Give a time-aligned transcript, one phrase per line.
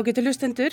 [0.00, 0.72] Ágættu lustendur,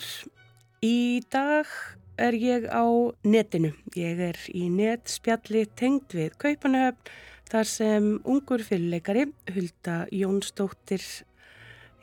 [0.80, 1.68] í dag
[2.16, 2.88] er ég á
[3.28, 3.74] netinu.
[3.92, 7.10] Ég er í netspjalli tengd við Kaupanöfn
[7.52, 11.04] þar sem ungur fyrirleikari Hulda Jónsdóttir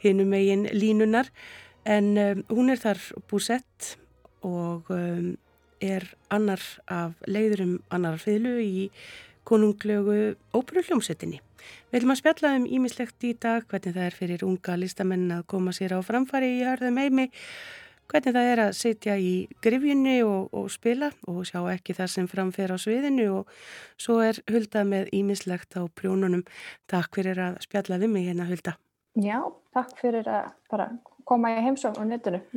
[0.05, 1.31] hinum eigin línunar
[1.89, 3.01] en um, hún er þar
[3.33, 3.95] búsett
[4.45, 5.33] og um,
[5.81, 6.61] er annar
[6.93, 8.91] af leiðurum annar fylgu í
[9.49, 11.41] konunglögu óperuljómsettinni.
[11.91, 15.47] Við viljum að spjalla um ímislegt í dag, hvernig það er fyrir unga listamenn að
[15.53, 17.27] koma sér á framfari í hörðum heimi,
[18.11, 22.27] hvernig það er að sitja í grifjunni og, og spila og sjá ekki það sem
[22.31, 23.53] framfer á sviðinu og
[24.01, 26.45] svo er Hulda með ímislegt á prjónunum.
[26.91, 28.77] Takk fyrir að spjalla við mig hérna Hulda.
[29.15, 29.39] Já,
[29.75, 30.91] takk fyrir að bara
[31.25, 32.41] koma í heimsókn á netinu.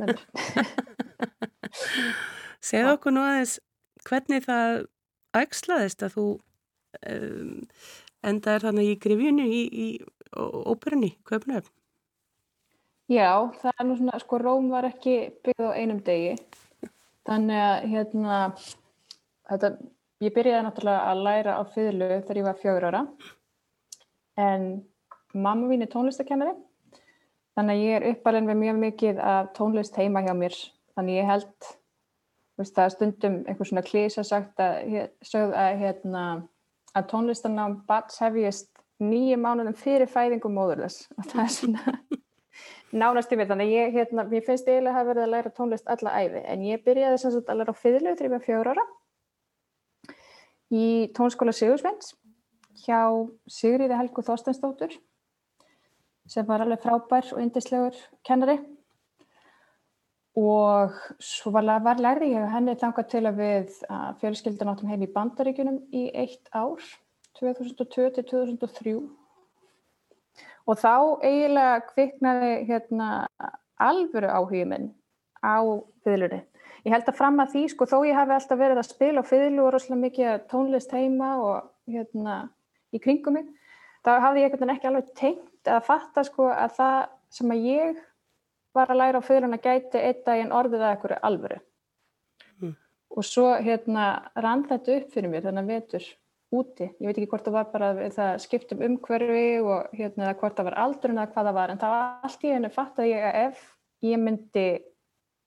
[2.68, 3.58] Segð okkur nú aðeins
[4.08, 4.86] hvernig það
[5.38, 6.26] ægslaðist að þú
[7.06, 7.62] um,
[8.26, 9.88] enda er þannig í grifjunu í,
[10.38, 11.70] óperunni, Köpnöfn.
[13.08, 15.14] Já, það er nú svona, sko Róm var ekki
[15.46, 16.34] byggð á einum degi,
[17.24, 18.40] þannig að hérna,
[19.48, 19.70] þetta,
[20.20, 23.00] ég byrjaði náttúrulega að læra á fyrlu þegar ég var fjögur ára,
[24.36, 24.66] en
[25.32, 26.52] mamma mín er tónlistakennari,
[27.56, 30.60] þannig að ég er uppalinn við mjög mikið af tónlist heima hjá mér,
[30.92, 31.72] þannig ég held,
[32.60, 36.26] veist það, stundum einhvers svona klísa sagt að, sögð að hérna,
[36.96, 38.70] að tónlistanám bats hefjist
[39.02, 41.96] nýju mánuðum fyrir fæðingum móðurðas og það er svona
[43.02, 46.14] nánast yfir þannig ég, hérna, ég finnst eiginlega að hafa verið að læra tónlist alla
[46.22, 48.86] æfi en ég byrjaði sem sagt að læra á fiðlu þegar ég var fjóra ára
[50.74, 50.86] í
[51.16, 52.14] tónskóla Sigursveins
[52.84, 53.00] hjá
[53.50, 54.96] Sigriði Helgu Þorstensdóttur
[56.28, 58.58] sem var alveg frábær og indislegur kennari
[60.38, 61.66] og svo var,
[61.98, 63.78] lærði ég henni þangað til að við
[64.20, 66.78] fjölskyldan áttum heim í bandaríkunum í eitt ár
[67.40, 68.94] 2002 til 2003
[70.68, 73.08] og þá eiginlega kviknaði hérna
[73.80, 74.88] alvöru áhugin minn
[75.42, 75.62] á
[76.04, 76.42] fiðlunni.
[76.86, 79.30] Ég held að fram að því sko þó ég hafi alltaf verið að spila á
[79.30, 82.40] fiðlu og rosalega mikið tónlist heima og hérna
[82.94, 83.48] í kringum mig
[84.06, 86.98] þá hafði ég ekki alveg tengt að fatta sko að það
[87.38, 88.04] sem að ég
[88.76, 91.60] var að læra á föðluna gæti eitt daginn orðið að ekkur alvöru.
[92.60, 92.74] Mm.
[93.16, 94.06] og svo hérna
[94.36, 96.08] rann þetta upp fyrir mér þannig að vetur
[96.54, 100.70] úti, ég veit ekki hvort það var bara það skiptum umhverfi og hérna hvort það
[100.70, 103.26] var aldrun eða hvað það var en það var allt í hennu fatt að ég
[103.28, 103.66] að ef
[104.08, 104.68] ég myndi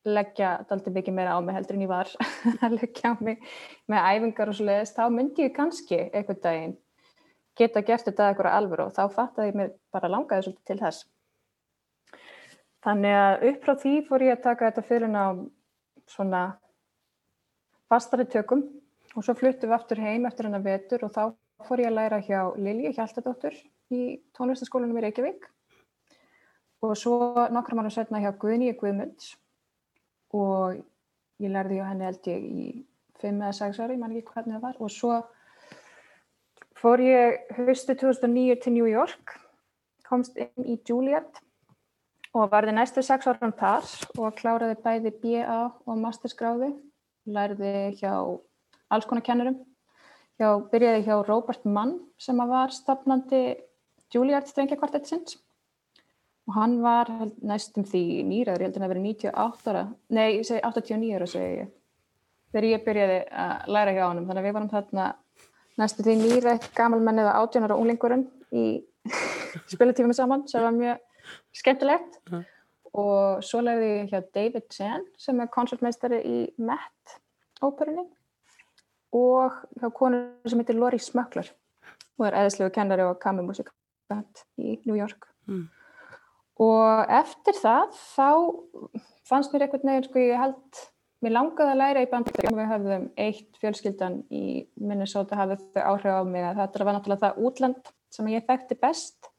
[0.06, 2.10] leggja daldi mikið meira á mig heldur en ég var
[2.66, 3.42] að leggja á mig
[3.90, 6.78] með æfingar og svo leiðist, þá myndi ég kannski einhvern daginn
[7.58, 10.80] geta gert þetta eitthvað alvöru og þá fatt að ég mér bara langaði svolítið til
[10.82, 11.08] þess
[12.82, 15.28] Þannig að upp frá því fór ég að taka þetta fyrir á
[16.10, 16.42] svona
[17.92, 18.64] fastari tökum.
[19.12, 21.24] Og svo fluttum við aftur heim eftir hennar vetur og þá
[21.68, 23.58] fór ég að læra hjá Lilji Hjaltadóttur
[23.92, 25.46] í tónlistaskólanum í Reykjavík.
[26.82, 27.18] Og svo
[27.54, 29.36] nokkrum ára setna hjá Guðni Guðmunds.
[30.34, 30.80] Og
[31.44, 32.66] ég lærði hjá henni held ég í
[33.22, 34.82] 5 eða 6 ári, ég man ekki hvernig það var.
[34.82, 35.20] Og svo
[36.82, 39.38] fór ég höstu 2009 til New York
[40.08, 41.44] komst inn í Juilliard
[42.38, 43.88] og varði næstu sex árum þar
[44.20, 46.72] og kláraði bæði BA og masterskráði
[47.28, 48.14] læriði hjá
[48.92, 49.60] alls konar kennurum.
[50.40, 53.60] Hjá, byrjaði hjá Robert Mann sem var stafnandi
[54.12, 55.38] Juilliard strengjakvartettsins
[56.50, 57.12] og hann var
[57.46, 59.84] næstum því nýraður, ég held að það verið 98 ára.
[60.10, 61.70] Nei, ég segi 89 ára segi ég.
[62.52, 65.06] Þegar ég byrjaði að læra hjá hann þannig að við varum þarna
[65.80, 68.66] næstum því nýrætt gamalmenn eða átjónar og unglingurinn í
[69.72, 71.08] spilatífum saman sem var mjög
[71.56, 72.44] skemmtilegt -huh.
[72.94, 77.20] og svo lærði ég hjá David Chen sem er koncertmeistari í Met
[77.62, 78.08] óperunni
[79.12, 81.52] og hjá konur sem heitir Lori Smöckler
[82.20, 85.68] og er eðislegu kennari og kammermusikant í New York mm.
[86.60, 88.30] og eftir það þá
[89.28, 90.82] fannst mér eitthvað neginn sko ég held
[91.22, 94.46] mér langaði að læra í bandaríkjum við höfðum eitt fjölskyldan í
[94.82, 98.80] Minnesota hafði þau áhrif á mig að þetta var náttúrulega það útland sem ég þekkti
[98.82, 99.31] best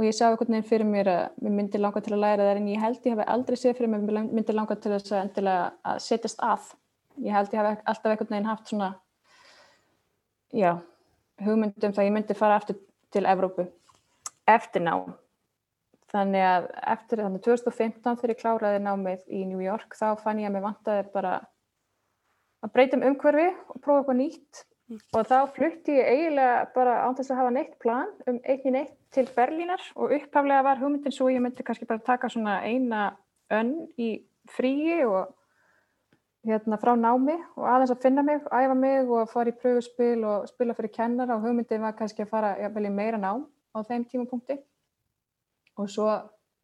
[0.00, 2.58] og ég sá einhvern veginn fyrir mér að mér myndi langa til að læra það
[2.62, 5.12] en ég held ég hef aldrei séð fyrir mér að mér myndi langa til þess
[5.12, 6.70] að endilega að setjast að.
[7.20, 8.88] Ég held ég hef alltaf einhvern veginn haft svona
[10.56, 10.70] já,
[11.44, 12.78] hugmyndum það ég myndi fara aftur
[13.12, 13.66] til Evrópu
[14.48, 14.94] eftir ná
[16.10, 20.48] þannig að eftir þannig 2015 þegar ég kláraði námið í New York þá fann ég
[20.48, 21.34] að mér vantaði bara
[22.64, 24.64] að breyta um umhverfi og prófa eitthvað nýtt.
[25.14, 28.96] Og þá flutti ég eiginlega bara án þess að hafa neitt plan um einni neitt
[29.14, 33.16] til Berlínar og upphaflega var hugmyndin svo ég myndi kannski bara taka svona eina
[33.50, 34.10] önn í
[34.48, 35.34] fríi og
[36.46, 40.48] hérna frá námi og aðeins að finna mig, æfa mig og fara í pröfuspil og
[40.48, 43.46] spila fyrir kennar og hugmyndin var kannski að fara jafnvel í meira nám
[43.76, 44.56] á þeim tímapunkti.
[45.78, 46.08] Og svo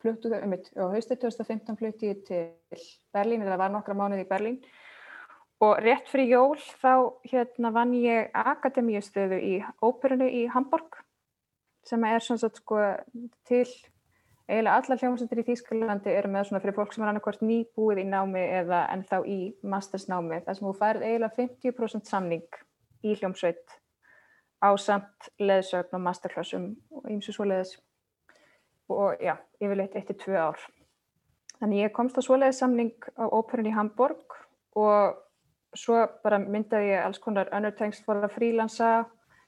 [0.03, 2.83] fluttu þau um mitt og haustið 2015 flutti ég til
[3.15, 4.61] Berlín eða var nokkra mánuði í Berlín.
[5.61, 11.01] Og rétt fyrir jól þá hérna vann ég akademíustöðu í óperunu í Hamburg
[11.87, 12.81] sem er svo sko
[13.49, 13.67] til
[14.47, 18.07] eiginlega allar hljómsöndir í Þýskalandi eru með svona fyrir fólk sem er annarkvært nýbúið í
[18.11, 22.61] námi eða ennþá í mastersnámi þar sem þú færð eiginlega 50% samning
[23.03, 23.77] í hljómsveit
[24.63, 27.75] á samt leðsögn og masterclassum og eins og svo leðis
[28.89, 30.61] og já, yfirleitt 1-2 ár.
[31.59, 34.37] Þannig ég komst á svoleiðis samning á óperun í Hamburg
[34.79, 35.17] og
[35.77, 39.07] svo bara myndaði ég alls konar önnur tengsl for að frílansa,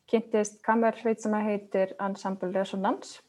[0.08, 3.20] kynntist kamerfeit sem heitir Ensemble Resonance.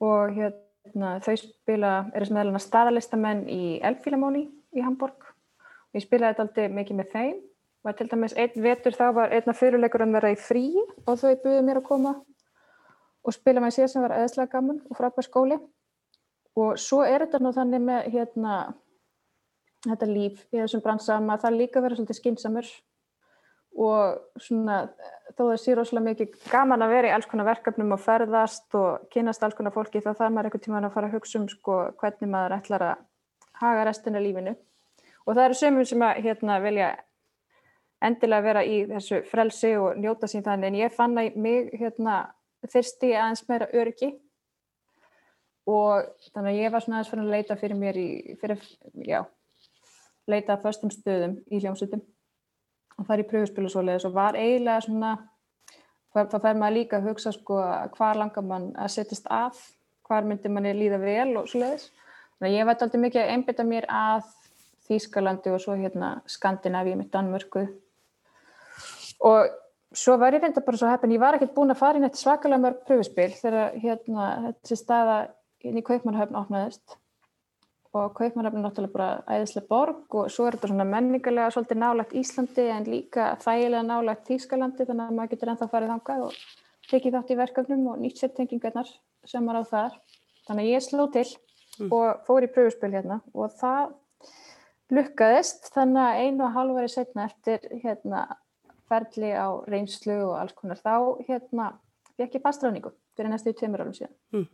[0.00, 4.46] Og hérna, þau spila, eru sem meðluna staðalistamenn í Elfílamóni
[4.76, 5.28] í Hamburg
[5.88, 7.38] og ég spilaði þetta aldrei mikið með þeim.
[7.86, 10.66] Var til dæmis einn vetur þá var einna fyrirleikur að vera í frí
[11.06, 12.14] og þau buðið mér að koma
[13.24, 15.58] og spila með sér sem var eðslega gaman og frábær skóli.
[16.58, 18.58] Og svo er þetta nú þannig með hérna
[19.86, 22.70] þetta líf í þessum brannsama það líka verið svolítið skinsamur
[23.78, 24.80] og svona
[25.38, 29.04] þó það sé rosalega mikið gaman að vera í alls konar verkefnum og ferðast og
[29.12, 31.76] kynast alls konar fólki þá þarf maður eitthvað tíma að fara að hugsa um sko
[32.00, 33.04] hvernig maður ætlar að
[33.60, 34.56] haga restina lífinu.
[35.26, 36.88] Og það eru sömum sem að hérna vilja
[38.08, 40.72] endilega vera í þessu frelsi og njóta sín þannig.
[40.72, 42.18] En ég fann að mig hérna
[42.66, 44.12] þyrsti aðeins meira öryggi.
[45.68, 48.10] Og þannig að ég var svona aðeins fyrir að leita fyrir mér í,
[48.40, 48.62] fyrir,
[49.06, 49.20] já,
[50.26, 52.02] leita að förstum stöðum í hljómsutum
[53.06, 55.12] það er í pröfuspilu svo leiðis og var eiginlega svona,
[56.16, 57.60] það fær maður líka að hugsa sko
[57.94, 59.60] hvað langar mann að setjast að,
[60.08, 61.88] hvað myndir manni líða vel og svo leiðis.
[62.38, 64.34] Þannig að ég vært aldrei mikið að einbita mér að
[64.88, 67.66] Þýskalandi og svo hérna Skandinavíu með Danmörku
[69.28, 69.50] og
[69.92, 72.22] svo var ég reynda bara svo heppin, ég var ekkert búin að fara inn eftir
[72.22, 74.28] svakalega mörg pröfuspil þegar hérna
[74.62, 75.18] þessi staða
[75.66, 76.96] inn í Kaupmannhöfn opnaðist
[77.96, 82.16] og Kaupmannhöfn er náttúrulega bara æðislega borg og svo er þetta svona menningarlega svolítið nálagt
[82.18, 86.40] Íslandi en líka þægilega nálagt Þýskalandi þannig að maður getur ennþá farið þangað og
[86.90, 88.90] tekið þátt í verkefnum og nýtt sér tengingarnar
[89.28, 89.96] sem maður á þar.
[90.48, 91.88] Þannig að ég sló til mm.
[91.92, 93.96] og fór í pröfuspil hérna og það
[94.94, 98.24] lukkaðist þannig að einu og halv verið setna eftir hérna
[98.88, 101.72] ferli á reynslu og alls konar þá hérna
[102.16, 104.46] fekk ég fastráningu fyrir næstu tveimur árum síðan mm.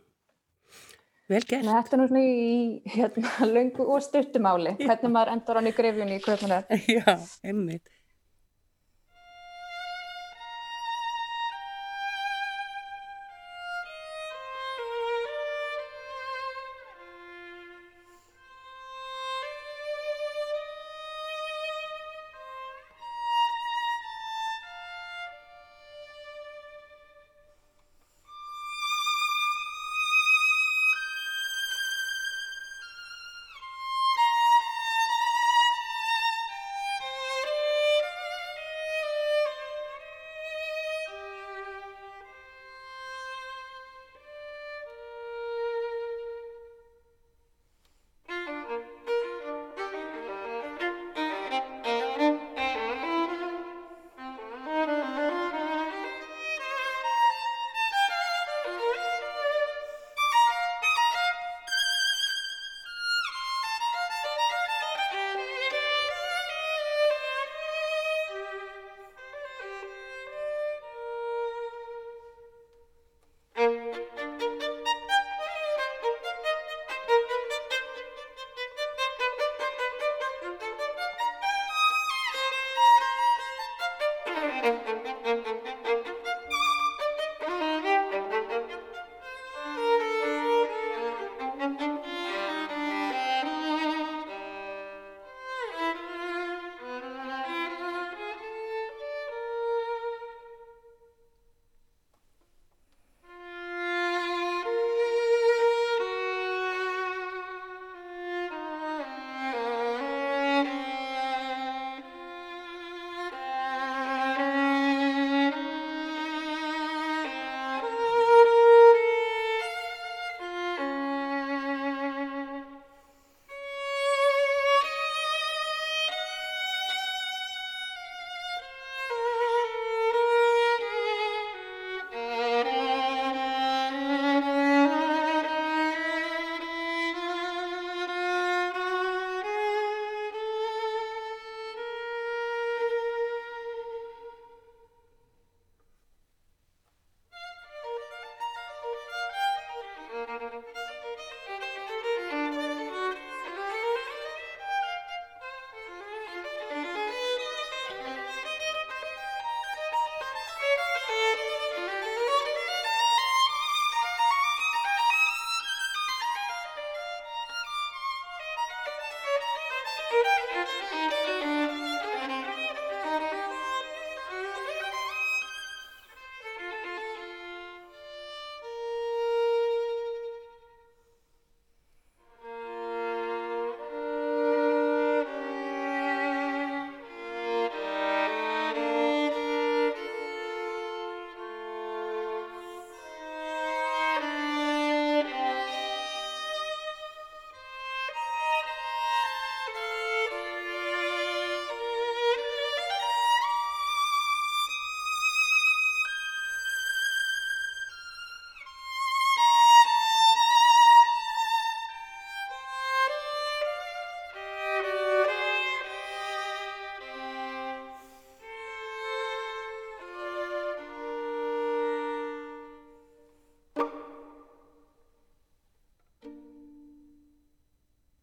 [1.25, 1.65] Vel gert.
[1.65, 6.19] Þetta er nú svona í hérna, löngu og stuttumáli hvernig maður endur án í grefjunni
[6.19, 7.94] í kvöpmunar Já, einmitt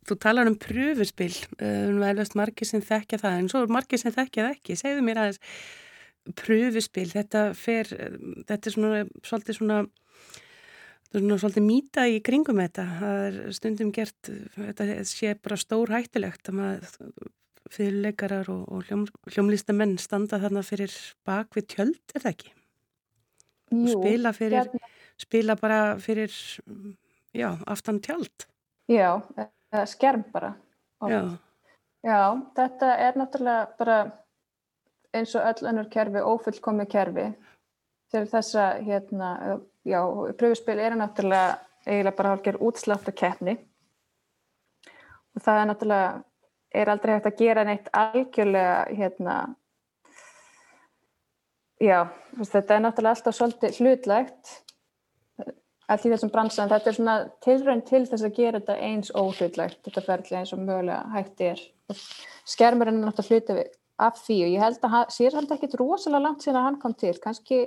[0.09, 1.33] þú talar um pröfuspil,
[1.63, 4.79] um velvægst margir sem þekkja það, en svo er margir sem þekkja það ekki.
[4.81, 5.43] Segðu mér aðeins,
[6.39, 7.91] pröfuspil, þetta fer,
[8.49, 9.79] þetta er svona, svolítið svona,
[11.09, 12.89] það er svona svolítið mýta í kringum þetta.
[13.03, 16.99] Það er stundum gert, þetta sé bara stór hættilegt að maður
[17.73, 20.93] fyrirleikarar og, og hljóm, hljómlistamenn standa þarna fyrir
[21.27, 22.53] bak við tjöld, er það ekki?
[23.73, 24.91] Jú, spila fyrir, hérna,
[25.21, 26.35] spila bara fyrir,
[27.33, 28.47] já, aftan tjöld.
[29.39, 30.52] já, eða skerm bara.
[31.09, 31.23] Já,
[32.02, 33.97] Já, þetta er náttúrulega bara
[35.14, 37.29] eins og öll önnur kerfi, ófullkomi kerfi
[38.11, 39.29] til þess að, hérna,
[39.87, 40.00] já,
[40.38, 43.55] pröfuspil eru náttúrulega eiginlega bara hálfgerð útslátt að keppni
[45.33, 46.11] og það er náttúrulega,
[46.83, 49.38] er aldrei hægt að gera neitt algjörlega, hérna,
[51.79, 51.99] já,
[52.43, 54.57] þetta er náttúrulega alltaf svolítið hlutlægt
[55.93, 59.79] allt í þessum bransan, þetta er svona tilraun til þess að gera þetta eins óhlutlægt,
[59.87, 61.63] þetta ferli eins og mögulega hægt er.
[61.93, 62.03] Og
[62.49, 63.69] Skermurinn er náttúrulega hluti
[64.03, 66.81] af því og ég held að hann- sér held ekkit rosalega langt síðan að hann
[66.81, 67.61] kom til, kannski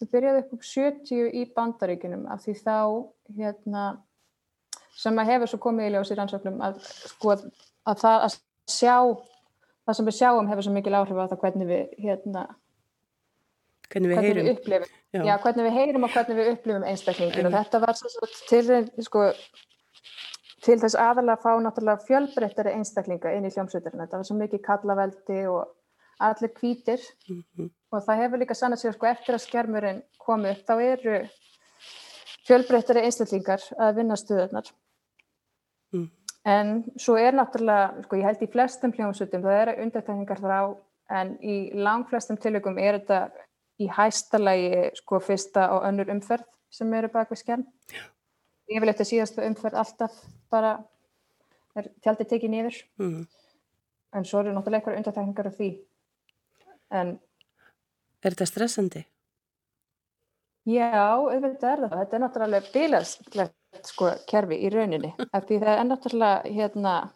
[0.00, 2.78] við byrjaði upp upp 70 í bandaríkunum af því þá
[3.38, 3.84] hérna,
[4.94, 7.36] sem að hefur svo komið í ljós í rannsóknum að, sko,
[7.86, 8.96] að það að sjá
[9.86, 12.44] það sem við sjáum hefur svo mikil áhrif á það hvernig við hérna,
[13.92, 14.46] hvernig við hvernig heyrum.
[14.46, 15.20] við upplifum Já.
[15.28, 19.26] Já, hvernig við heyrum og hvernig við upplifum einstaklingin og þetta var svo til, sko,
[20.64, 24.00] til þess aðalega að fá náttúrulega fjölbreyttari einstaklinga inn í hljómsveitarinn.
[24.06, 25.76] Þetta var svo mikið kallaveldi og
[26.22, 27.70] allir hvítir Mhm.
[27.92, 31.28] og það hefur líka sannað sér sko eftir að skermurinn komi upp þá eru
[32.46, 34.70] fjölbreyttari einstaklingar að vinna stuðurnar.
[35.94, 36.08] Mm.
[36.46, 40.62] En svo er náttúrulega, sko ég held í flestum hljómsveitum það eru undartekningar þar á
[41.20, 43.30] en í langflestum tilökum er þetta
[43.80, 47.64] í hæsta lagi sko fyrsta og önnur umferð sem eru bak við skjerm.
[48.70, 50.12] Ég vil eftir síðastu umferð alltaf
[50.50, 50.84] bara
[51.76, 53.26] er tjaldið tekið niður Mhm.
[54.14, 55.78] en svo eru náttúrulega eitthvað undartekningar af því.
[56.90, 57.18] En
[58.24, 59.04] Er þetta stressandi?
[60.66, 61.98] já, auðvitað er það.
[61.98, 65.14] Þetta er náttúrulega bílaslegt sko kerfi í rauninni.
[65.32, 67.10] Af því það er náttúrulega hérna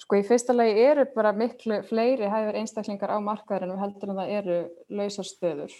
[0.00, 4.20] sko í fyrsta lagi eru bara miklu fleiri hæfur einstaklingar á markaðurinn og heldur en
[4.22, 4.56] það eru
[4.96, 5.74] lausar stöður.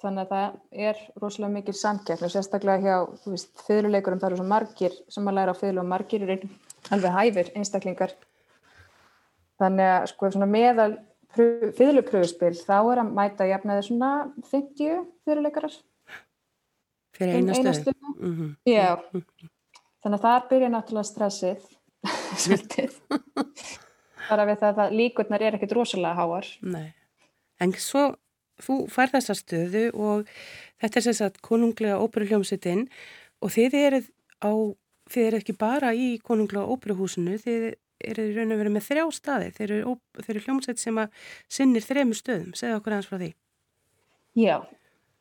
[0.00, 2.96] Þannig að það er rosalega mikil samkeppni og sérstaklega hjá,
[3.66, 6.38] fyrirleikurum það eru svo margir sem að læra á fyrirlu og margir eru
[6.94, 8.14] alveg hæfir einstaklingar.
[9.60, 10.90] Þannig að sko svona meðal
[11.36, 14.10] fyrirlupröfuspil þá er að mæta jafnaði svona
[14.50, 15.76] 50 fyrirleikarar
[17.20, 18.14] Fyrir um eina stöðu.
[18.16, 18.48] Mhm.
[18.64, 18.96] Já,
[20.00, 21.68] þannig að þar byrja náttúrulega stressið
[22.42, 22.96] svolítið.
[24.30, 26.48] Bara við það að líkurnar er ekkert rosalega háar.
[26.62, 26.92] Nei.
[27.60, 28.06] En svo,
[28.62, 30.30] þú fær þessa stöðu og
[30.80, 32.86] þetta er sem sagt konunglega óperuhljómsveitin
[33.40, 34.52] og þið eruð á,
[35.12, 37.70] þið eruð ekki bara í konunglega óperuhúsinu, þið
[38.10, 41.84] eruð í raun og verið með þrjá staði, þeir eru, eru hljómsveit sem að sinnir
[41.84, 43.30] þremur stöðum, segðu okkur aðeins frá því.
[44.40, 44.56] Já,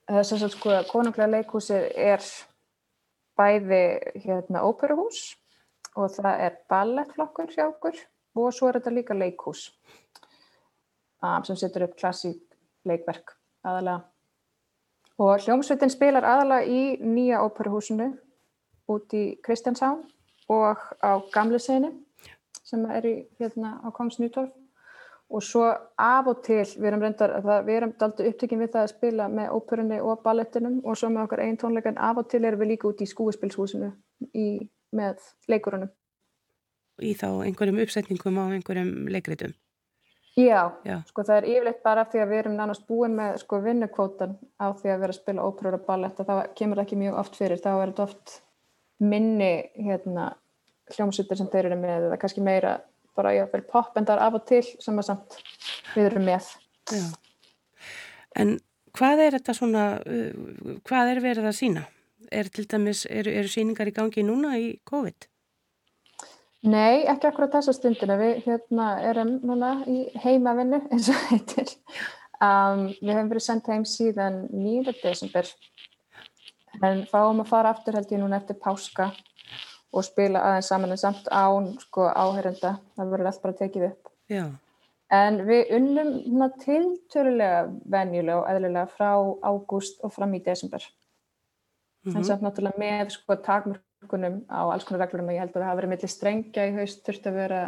[0.08, 2.24] þess að sko konunglega leikhúsið er
[3.40, 3.84] bæði
[4.24, 5.34] hérna óperuhús
[5.98, 7.98] og það er ballettflokkur hjá okkur
[8.40, 9.70] og svo er þetta líka leikhús
[11.24, 12.42] um, sem setur upp klassík
[12.88, 14.06] leikverk aðalega.
[15.20, 18.14] Og hljómsveitin spilar aðalega í nýja óperuhúsinu
[18.90, 20.06] út í Kristjanshavn
[20.50, 21.92] og á gamle seni
[22.64, 24.54] sem er í, hérna, á Kongs Nýtorf
[25.30, 25.66] og svo
[25.98, 29.52] af og til við erum reyndar, við erum daldi upptökin við það að spila með
[29.54, 32.72] óperunni og ballettinum og svo með okkar einn tónleika en af og til erum við
[32.74, 33.92] líka út í skúispilshúsinu
[34.34, 34.48] í,
[34.96, 35.92] með leikurunum.
[37.00, 39.56] Í þá einhverjum uppsetningum á einhverjum leikritum.
[40.40, 41.00] Já, Já.
[41.10, 44.72] sko það er yfirleitt bara því að við erum nánast búin með sko vinnukvótan á
[44.78, 47.60] því að vera að spila óperur og ballett og það kemur ekki mjög oft fyrir,
[47.60, 48.36] þá er þetta oft
[49.00, 50.30] minni hérna
[50.94, 52.78] hljómsveitir sem þeir eru með eða kannski meira
[53.18, 55.40] bara jáfnvel poppendar af og til sem að samt
[55.96, 56.52] við erum með.
[56.94, 57.06] Já.
[58.40, 58.58] En
[58.96, 61.88] hvað er þetta svona, uh, hvað er verið að sína?
[62.32, 65.28] Er til dæmis, eru, eru síningar í gangi núna í COVID?
[66.70, 68.18] Nei, ekki akkurat þessa stundina.
[68.20, 71.76] Við hérna, erum núna í heimavinnu eins og heitir.
[72.40, 74.94] Um, við hefum verið sendt heim síðan 9.
[75.02, 75.48] desember
[76.86, 79.10] en fáum að fara aftur held ég núna eftir páska
[79.90, 82.78] og spila aðeins saman en samt án sko, áherenda.
[82.96, 84.12] Það verður allt bara tekið upp.
[84.30, 84.44] Já.
[85.10, 90.84] En við unnum hérna, tiltölulega venjulega og eðlilega frá ágúst og fram í desember.
[92.16, 95.70] En samt náttúrulega með sko takmörkunum á alls konar reglurum og ég held að það
[95.70, 97.62] hafa verið milli strengja í haust þurfti að vera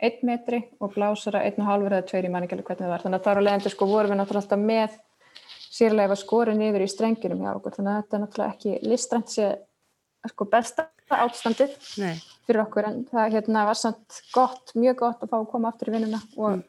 [0.00, 3.02] einn metri og blásara einn og halvur eða tveir í manningjali hvernig það var.
[3.04, 4.98] Þannig að þar á leiðandi sko vorum við náttúrulega alltaf með
[5.78, 7.74] sérlega skori niður í strenginum hjá okkur.
[7.76, 9.48] Þannig að þetta er náttúrulega ekki listrænt sé
[10.28, 12.16] sko besta átstandið Nei.
[12.46, 15.88] fyrir okkur en það hérna, var samt gott, mjög gott að fá að koma aftur
[15.88, 16.64] í vinnuna og Mm.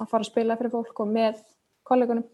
[0.00, 1.38] að fara að spila fyrir fólk og með
[1.84, 2.24] kollegunum.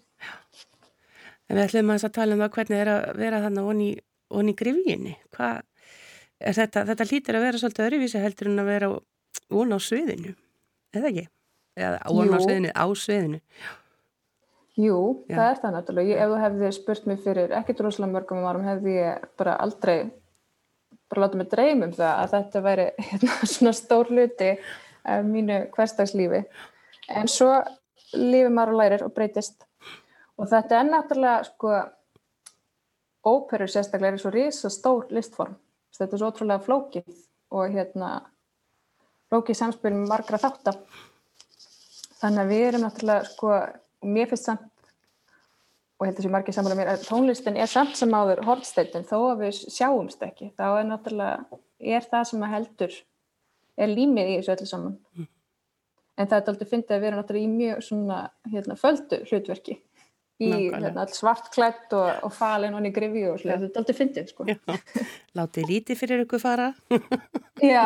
[1.49, 3.91] En við ætlum að tala um það hvernig er að vera þannig onni,
[4.33, 5.15] onni grifjinni.
[5.35, 6.85] Þetta?
[6.91, 8.91] Þetta hlýtir að vera svolítið öruvísi heldur en að vera
[9.53, 10.35] von á sviðinu,
[10.97, 11.25] eða ekki?
[11.75, 13.41] Eða von á sviðinu, á sviðinu.
[14.75, 14.99] Jú,
[15.31, 15.37] Já.
[15.37, 16.11] það er það náttúrulega.
[16.11, 19.99] Ég, ef þú hefði spurt mér fyrir ekkert rosalega mörgum árum hefði ég bara aldrei
[21.13, 24.51] bara látið mig dreym um það að þetta væri hérna, svona stór hluti
[25.05, 26.43] af mínu hverstagslífi.
[27.15, 27.53] En svo
[28.15, 29.63] lífið maður og lærir og breytist.
[30.41, 31.75] Og þetta er náttúrulega sko
[33.25, 35.57] óperur sérstaklega er svo risa stór listform.
[35.95, 37.11] Þetta er svo ótrúlega flókið
[37.55, 38.11] og hérna
[39.31, 40.81] flókið samspil með margra þáttar.
[42.21, 43.59] Þannig að við erum náttúrulega sko,
[44.05, 44.71] mér finnst samt
[46.05, 49.45] og heldur sem margir sammála mér að tónlistin er samt sem áður hortsteitin þó að
[49.45, 52.97] við sjáumst ekki þá er náttúrulega, er það sem að heldur
[53.79, 54.97] er límið í þessu öllu saman
[56.19, 58.19] en það er aldrei fyndið að erum náttúrulega í mjög svona
[58.51, 59.79] hérna, földu hlutverki
[60.43, 64.33] í hérna, svartklætt og, og falin og í grifi og slið, þetta er aldrei fyndið
[64.33, 64.47] sko.
[64.51, 64.79] Já.
[65.39, 66.67] Látið lítið fyrir ykkur fara.
[67.63, 67.85] Já,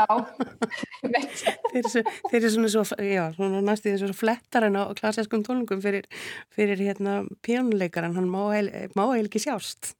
[1.13, 4.89] veit Þeir eru, svo- þeir eru svona, svo, já, svona næstu þessu flettar en á
[4.97, 6.09] klassiskum tónlingum fyrir,
[6.57, 9.93] fyrir hérna pjónuleikaran, hann má heil- má heil ekki sjást.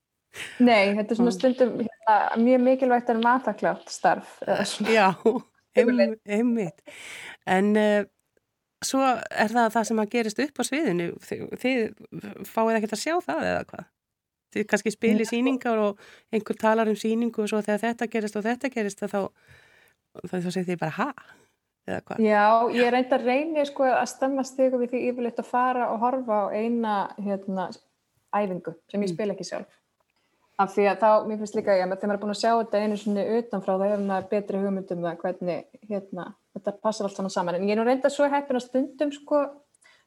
[0.63, 4.39] Nei, þetta er svona stundum hérna, mjög mikilvægt en mataklátt starf.
[4.89, 5.13] Já,
[5.77, 6.81] einmitt.
[7.49, 8.05] En uh,
[8.85, 11.07] svo er það það sem að gerist upp á sviðinu.
[11.29, 13.87] Þið, þið fáið ekkert að sjá það eða hvað?
[14.55, 15.31] Þið kannski spili Já.
[15.33, 15.99] sýningar og
[16.33, 19.29] einhver talar um sýningu og svo þegar þetta gerist og þetta gerist þá,
[20.25, 21.09] þá, þá segir þið bara ha?
[21.89, 22.23] Eða hvað?
[22.25, 26.01] Já, ég reyndi að reyni sko, að stemma stigu við því yfirleitt að fara og
[26.05, 27.69] horfa á eina hérna,
[28.37, 29.15] æfingu sem ég Mm.
[29.15, 29.78] spila ekki sjálf.
[30.59, 32.81] Af því að þá, mér finnst líka, já, þegar maður er búin að sjá þetta
[32.83, 36.25] einu svona utanfrá, þá hefur maður betri hugmyndum það hvernig hérna,
[36.57, 37.59] þetta passar allt svona saman.
[37.59, 39.45] En ég er nú reynda svo heppin að stundum sko,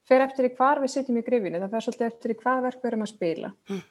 [0.10, 2.84] fer eftir í hvar við sitjum í grifinu, það fer svolítið eftir í hvað verk
[2.84, 3.54] við erum að spila.
[3.72, 3.82] Mm.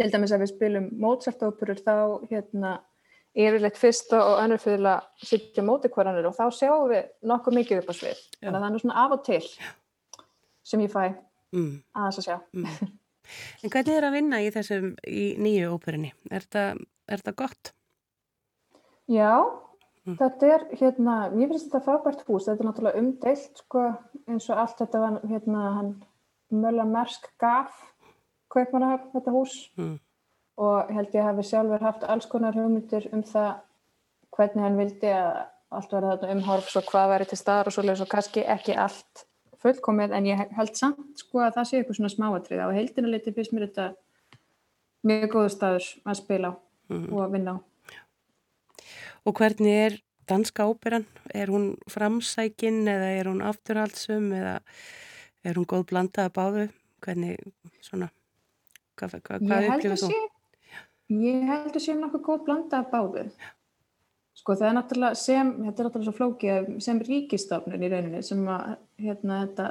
[0.00, 1.94] Til dæmis ef við spilum Mozart-óperur þá
[2.32, 2.74] hérna,
[3.38, 7.84] yfirleitt fyrst og önnur fyrir að sitja móti hverjanir og þá sjáum við nokkuð mikið
[7.84, 8.22] upp á svið.
[8.40, 9.42] Þannig að það er nú svona af og til
[10.66, 11.04] sem ég fæ
[11.50, 12.90] Mm, að.
[13.64, 16.12] En hvernig er að vinna í þessum í nýju óperunni?
[16.30, 16.64] Er þetta,
[17.08, 17.72] er þetta gott?
[19.10, 19.32] Já,
[20.06, 20.14] Mm.
[20.16, 23.82] þetta er hérna, mér finnst þetta frábært hús, þetta er náttúrulega umdeilt sko,
[24.32, 25.90] eins og allt þetta var hérna hann
[26.50, 27.74] Mölla Mersk gaf
[28.50, 29.98] kaupmannahöfn þetta hús Mm.
[30.56, 33.60] og held ég hafi sjálfur haft alls konar hugmyndir um það
[34.32, 38.00] hvernig hann vildi að allt verði þarna umhorfs og hvað væri til staðar og svoleiðis
[38.00, 39.26] og kannski ekki allt
[39.60, 43.32] fullkomið en ég held samt sko að það sé eitthvað svona smáatrið og heildina liti
[43.36, 43.88] fyrst mér þetta
[45.06, 46.54] mjög góðu staður að spila á
[46.90, 47.06] Mm.
[47.14, 47.58] og að vinna á.
[49.28, 51.04] Og hvernig er danska óperan?
[51.32, 54.56] Er hún framsækin eða er hún afturhaldsum eða
[55.44, 56.64] er hún góð blanda að báðu?
[57.00, 57.38] Hvernig,
[57.80, 58.10] svona,
[58.98, 60.10] hvað, hvað, hvað upplifir að þú?
[60.10, 60.18] sé,
[61.14, 63.30] ég held að sé nokkuð góð blanda af báðu.
[64.50, 68.40] Sko það er náttúrulega sem, þetta er náttúrulega svo flókið, sem ríkistofnun í rauninni sem
[68.50, 69.66] að hérna þetta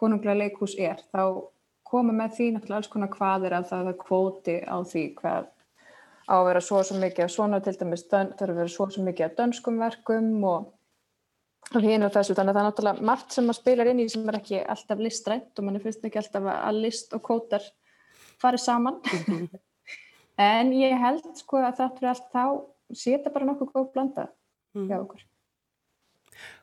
[0.00, 1.20] konunglega leikhús er, þá
[1.86, 5.46] koma með því náttúrulega alls konar hvaðir að það er kvóti á því hvað
[6.26, 9.06] á að vera svo svo mikið af svona til dæmis, er að vera svo svo
[9.06, 13.46] mikið af dönskum verkum og hinn og þessu, þannig að það er náttúrulega margt sem
[13.46, 16.82] maður spilar inn í sem er ekki alltaf listrænt og mann finnst ekki alltaf að
[16.82, 17.70] list og kótar
[18.42, 18.98] farið saman.
[20.40, 22.44] En ég held sko að það fyrir allt þá
[22.94, 24.28] setja bara nokkuð góð blanda
[24.74, 24.86] Mm.
[24.88, 25.22] hjá okkur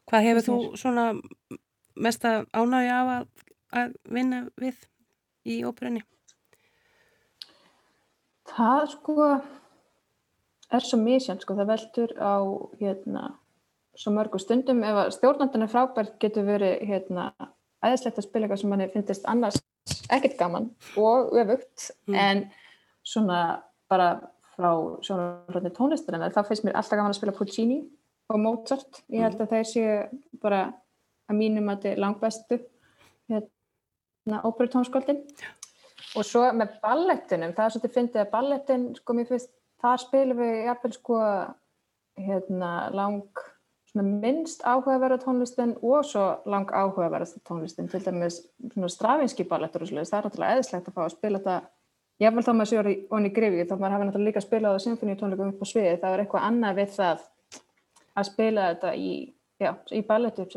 [0.08, 1.22] Hvað hefur þú svona
[1.96, 3.26] mesta ánægja af að,
[3.82, 4.78] að vinna við
[5.46, 6.04] í óperunni?
[8.48, 9.26] það sko
[10.72, 12.34] er svo misjant sko, það veldur á
[12.80, 13.26] hérna
[13.98, 17.30] svo mörgum stundum ef að stjórnandinn er frábært getur verið hérna
[17.84, 19.60] æðislegt að spila eitthvað sem manni finnist annars
[20.14, 22.16] ekkert gaman og öfugt Mm.
[22.16, 22.52] en
[23.04, 24.08] svona bara
[24.58, 24.72] frá
[25.06, 27.78] sjónarhaldni tónlistarinnar þá finnst mér alltaf gaman að spila Puccini
[28.34, 29.04] og Mozart.
[29.14, 29.94] Ég held að þeir séu
[30.42, 30.64] bara
[31.28, 32.60] að mínum að þetta er langbestu
[33.28, 35.22] hérna óperutónskóldin
[36.18, 40.42] og svo með ballettinum það er svolítið fyndið að ballettin sko mér finnst það spilum
[40.42, 41.20] við jafnvel sko
[42.18, 43.46] hérna lang
[43.98, 48.44] minnst áhugaverða tónlistin og svo lang áhugaverða tónlistin til dæmis
[48.94, 51.56] strafinski ballettur og svoleiðis, það er náttúrulega eðislegt að fá að spila þetta
[52.22, 55.64] jafnvel þá maður séu onni grifið þá maður hafi náttúrulega líka spilað á symfóníutónleikum upp
[55.64, 57.26] á sviði það er eitthvað annað við það
[58.18, 59.12] að spila þetta í,
[59.94, 60.48] í ballettu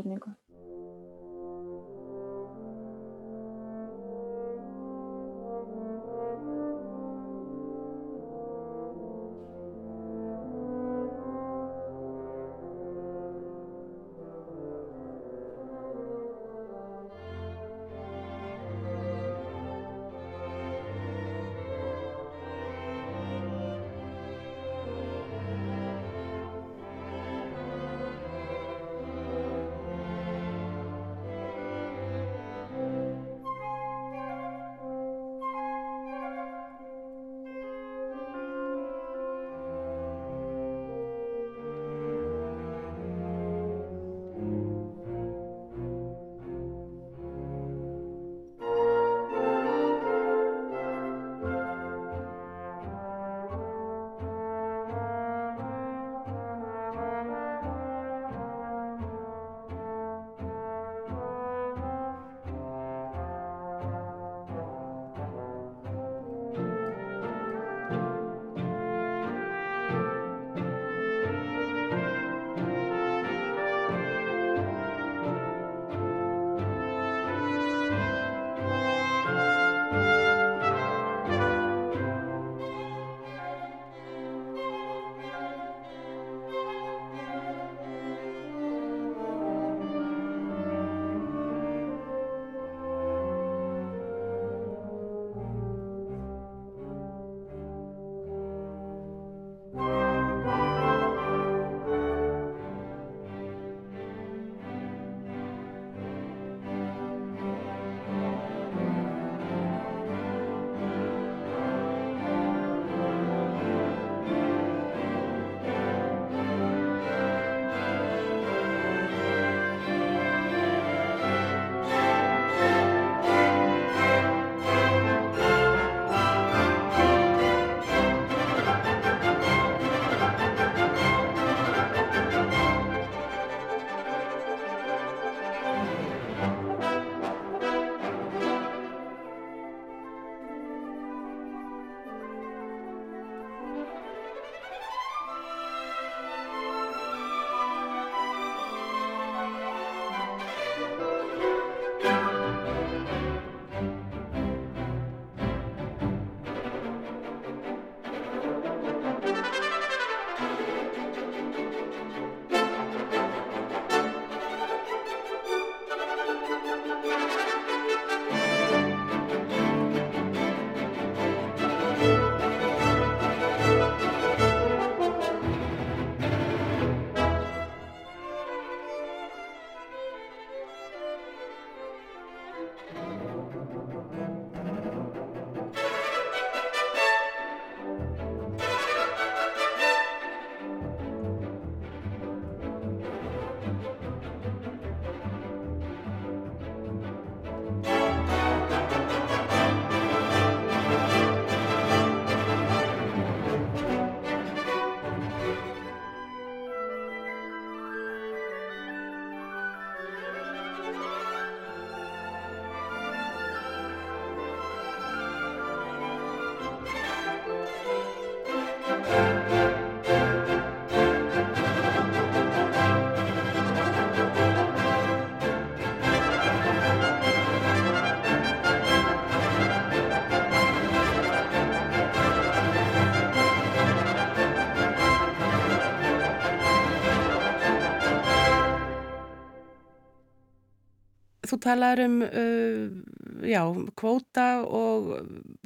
[241.50, 243.60] þú talaður um, uh, já,
[243.98, 245.10] kvóta og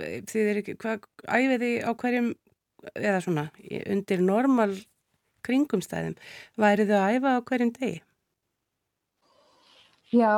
[0.01, 2.33] þið er ekki, hvað æfiði á hverjum,
[2.94, 3.47] eða svona,
[3.85, 4.73] undir normal
[5.44, 6.16] kringumstæðum,
[6.61, 8.03] værið þau að æfa á hverjum degi?
[10.14, 10.35] Já,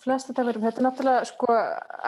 [0.00, 1.56] flesta dagur, þetta er náttúrulega sko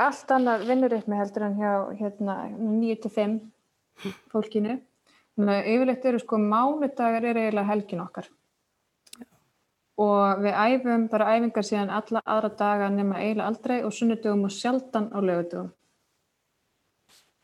[0.06, 3.40] allt annar vinnuritmi heldur en hjá hérna 9-5
[4.32, 4.78] fólkinu.
[5.32, 8.28] Þannig að yfirleitt eru sko mánudagar er eiginlega helgin okkar.
[9.92, 10.02] Já.
[10.02, 14.50] Og við æfum bara æfingar síðan alla aðra daga nema eiginlega aldrei og sunnudugum og
[14.50, 15.72] sjaldan á lögudugum.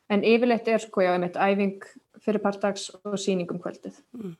[0.08, 1.84] En yfirleitt er sko já einmitt æfing
[2.24, 4.00] fyrir partags og síningum kvöldið.
[4.16, 4.36] Mm.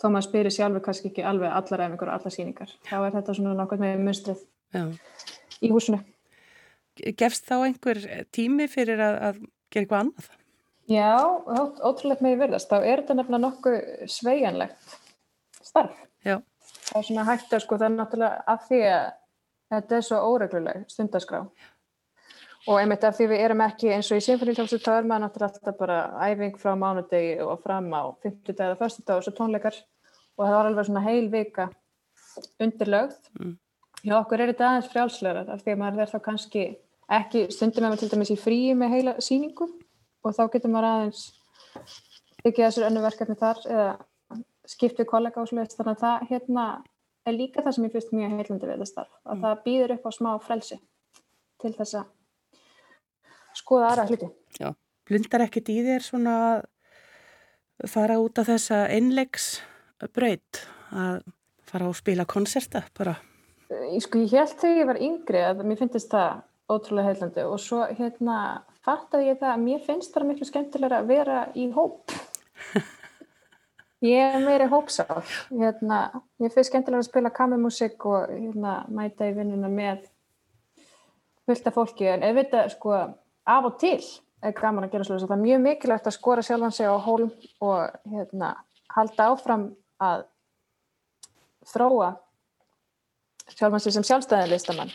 [0.00, 2.70] Þó maður spyrir sjálfur kannski ekki alveg allar æfingar og allar síningar.
[2.86, 4.44] Þá er þetta svona nokkuð með munstrið
[5.60, 6.00] í húsinu.
[7.18, 8.00] Gefst þá einhver
[8.32, 10.30] tími fyrir að, að gera eitthvað annað?
[10.90, 11.10] Já,
[11.86, 12.70] ótrúlega með verðast.
[12.70, 14.96] Þá er þetta nefnilega nokkuð sveianlegt
[15.60, 15.98] starf.
[16.26, 16.38] Já.
[16.90, 19.04] Það er svona hægt að sko það er náttúrulega af því að
[19.70, 21.44] þetta er svo óregluleg stundaskrá.
[22.68, 25.54] Og einmitt af því við erum ekki eins og í symfóníljómsveit þá er maður náttúrulega
[25.54, 29.06] alltaf bara æfing frá mánudegi og fram á 50 dag eða 1.
[29.06, 29.78] dag og svo tónleikar
[30.36, 31.70] og það var alveg svona heil vika
[32.60, 33.16] undirlögð.
[33.38, 33.56] Mm.
[34.00, 36.66] Já, okkur er þetta aðeins frjálslegar af því að maður er þá kannski
[37.10, 39.66] ekki stundum með maður til dæmis í fríi með heila síningu
[40.24, 41.24] og þá getur maður aðeins
[42.44, 43.90] ekki þessur önnu verkefni þar eða
[44.70, 46.66] skiptið kollega og slúðist þannig að það hérna
[47.26, 49.42] er líka það sem ég fyrst mjög heilandi við þetta starf að mm.
[49.44, 50.78] það býður upp á smá frelsi
[51.60, 52.06] til þess að
[53.60, 54.28] skoða aðra hluti.
[54.60, 54.68] Já,
[55.08, 61.20] blundar ekkert í þér svona að fara út af þessa einlegsbraut að
[61.70, 63.16] fara að spila konserta bara?
[63.70, 67.60] Ég sko, ég held þegar ég var yngri að mér finnst það ótrúlega heilandi og
[67.62, 68.38] svo hérna
[68.84, 72.14] fattaði ég það að mér finnst það miklu skemmtilega að vera í hóp
[74.04, 76.00] ég er meiri hópsál hérna,
[76.40, 80.08] ég finnst skemmtilega að spila kammermusik og hérna, mæta í vinnuna með
[81.48, 82.08] fullta fólki.
[82.08, 84.00] En ef þetta sko af og til
[84.40, 87.30] er gaman að gera slúðis það er mjög mikilvægt að skora sjálfan sig á hólm
[87.60, 88.54] og hérna,
[88.94, 89.66] halda áfram
[90.00, 90.24] að
[91.68, 92.14] þróa
[93.50, 94.94] sjálfan sig sem sjálfstæðinlistamann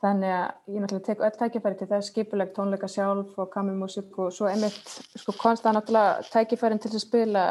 [0.00, 4.30] Þannig að ég náttúrulega tek öll tækifæri til þess skipulegt tónleika sjálf og kamimúsík og
[4.32, 7.42] svo einmitt sko konsta náttúrulega tækifærin til að spila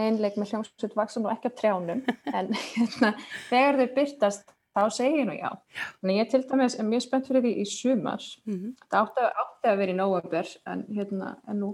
[0.00, 2.02] einleik með hljómsveit vaksum og ekki að trjánum
[2.38, 3.12] en hérna,
[3.50, 5.50] þegar þau byrtast þá segir ég nú já.
[6.00, 8.26] Þannig ég til dæmis er mjög spennt fyrir því í sumar.
[8.48, 8.74] Mm -hmm.
[8.88, 11.72] Það átti, átti að vera í nóvember en hérna en nú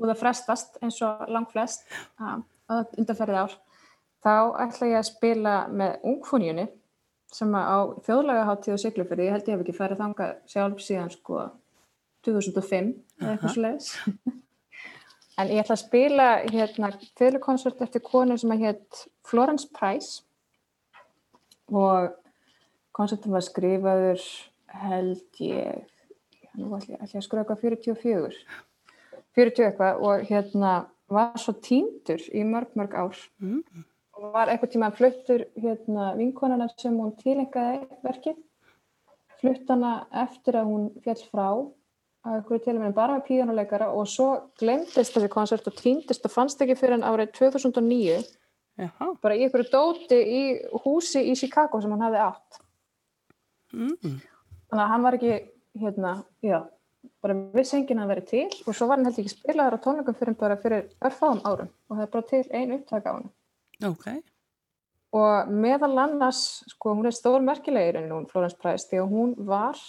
[0.00, 1.86] og það frestast eins og langt flest
[2.18, 3.58] að undanferðið ár.
[4.24, 6.68] Þá ætla ég að spila með ungfóníunni
[7.30, 11.44] sem á þjóðlagaháttíð og Siglufjörði, ég held ég hef ekki færið þanga sjálf síðan sko
[12.26, 13.92] 2005 eða eitthvað svo leiðis
[15.40, 20.24] en ég ætla að spila hérna fjöðlukonsert eftir konu sem að hétt Florence Price.
[21.70, 22.10] Og
[22.96, 24.24] konsertum var skrifaður
[24.82, 25.86] held ég
[26.58, 28.40] nú ætla ég að skrifa eitthvað 44
[29.38, 30.72] 40 eitthvað og hérna
[31.10, 33.22] var svo týndur í mörg mörg ár.
[33.42, 33.86] Mm
[34.20, 38.38] var eitthvað tíma fluttur hérna, vinkonana sem hún tilengaði verkið
[39.40, 41.46] fluttana eftir að hún fjall frá
[42.20, 44.28] að eitthvað til og með bara með píjónuleikara og svo
[44.60, 48.18] glemdist þessi konsert og týndist og fannst ekki fyrir hann árið 2009
[48.80, 49.08] Jaha.
[49.20, 50.42] bara í einhverju dóti í
[50.84, 52.60] húsi í Chicago sem hann hafði átt
[53.72, 54.20] mm.
[54.68, 55.32] þannig að hann var ekki
[55.80, 56.60] hérna, já
[57.24, 60.16] bara viss enginn að vera til og svo var hann held ekki spilaður á tónleikum
[60.20, 63.30] fyrir bara fyrir örfáðum árum og það er bara til einu upptaka á hann
[63.80, 64.20] Okay.
[65.16, 69.32] Og meðal annars, sko, hún er stór merkilegir en hún, Florence Price, því að hún
[69.48, 69.80] var,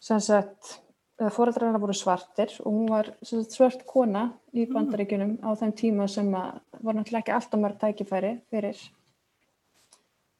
[0.00, 0.78] sem sagt,
[1.16, 5.44] fóröldrar hennar voru svartir og hún var sagt, svart kona í bandaríkunum mm.
[5.48, 8.82] á þeim tíma sem að voru náttúrulega ekki alltaf mörg tækifæri fyrir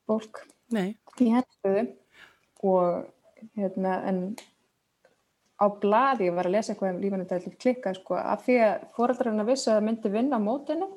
[0.07, 0.43] fólk
[0.77, 0.99] Nei.
[1.21, 1.87] í hennstöðu
[2.67, 3.09] og
[3.57, 4.21] hérna, en
[5.57, 9.33] á bladi, var að lesa eitthvað um lífanu dæli klikka, sko, af því að fóröldrar
[9.33, 10.91] hennar vissi að það myndi vinna á mótinu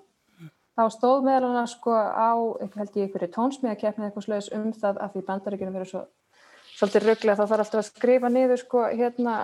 [0.80, 2.32] þá stóð meðal hana sko á,
[2.78, 6.04] held ég, einhverju tónsmíðakefni eitthvað sluðis um það að því bandaríkjunum verður svo
[6.80, 9.36] svolítið rugglega þá þarf alltaf að skrifa niður sko hérna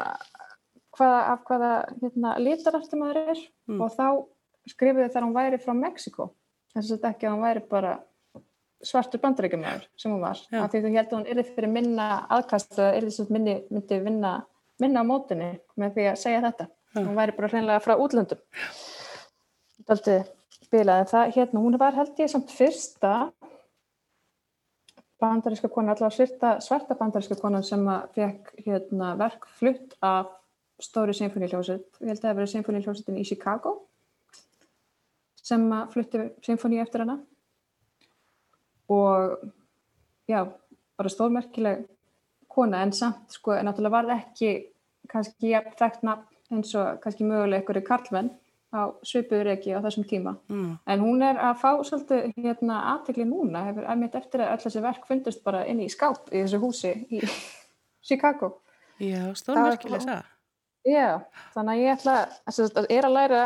[0.95, 3.81] hvaða, af hvaða hérna lítararti maður er mm.
[3.83, 4.07] og þá
[4.71, 6.29] skrifuði þar hún væri frá Mexiko
[6.73, 7.95] þess að þetta ekki að hún væri bara
[8.85, 10.61] svartur bandaríkjumæður sem hún var Já.
[10.61, 13.99] af því þú held að hún erði fyrir minna aðkast eða erði svo myndi, myndi
[14.05, 14.33] vinna,
[14.83, 17.01] minna á mótinni með því að segja þetta Já.
[17.01, 18.41] hún væri bara hreinlega frá útlöndum
[20.75, 23.31] Daldið spilaði það hérna, hún var held ég samt fyrsta
[25.21, 27.85] bandaríska konan, allavega svarta, svarta bandaríska konan sem
[28.15, 30.33] fekk hérna, verk flutt af
[30.83, 33.75] stóri symfóníljóset, ég held að það verið symfóníljósetin í Chicago
[35.45, 37.21] sem flutti symfóní eftir hana.
[38.91, 39.39] Og
[40.27, 40.43] já,
[40.97, 41.85] bara stórmerkileg
[42.51, 44.55] kona en samt sko, en náttúrulega var það ekki
[45.07, 48.35] kannski þekkt nafn eins og kannski mögulega ykkur í Karlvenn
[48.75, 50.35] á svipuður ekki á þessum tíma.
[50.51, 50.77] Mm.
[50.87, 54.81] En hún er að fá svolítið hérna aðtekli núna, hefur aðmitt eftir að öll þessi
[54.85, 57.21] verk fundist bara inn í skáp í þessu húsi í
[58.07, 58.51] Chicago.
[58.99, 60.23] Já, stórmerkileg það.
[60.85, 61.07] Já,
[61.55, 63.39] þannig að ég ætla að er að læra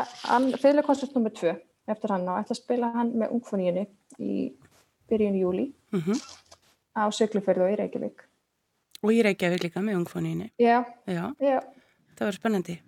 [0.60, 1.30] fyrirleikonsert nr.
[1.40, 1.54] 2
[1.90, 3.86] eftir hann og ætla að spila hann með ungfoníunni
[4.20, 4.34] í
[5.10, 6.18] byrjun júli Mm -hmm.
[6.94, 8.20] á Söglufjörðu og í Reykjavík.
[9.02, 10.52] Og í Reykjavík líka með ungfoníunni.
[10.58, 11.58] Já, Já, já.
[12.14, 12.80] það verður spennandi.